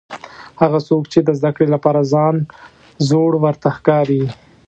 هغه 0.61 0.79
څوک 0.87 1.03
چې 1.11 1.19
د 1.23 1.29
زده 1.39 1.51
کړې 1.55 1.67
لپاره 1.75 2.07
ځان 2.13 2.35
زوړ 3.09 3.31
ورته 3.43 3.67
ښکاري. 3.77 4.23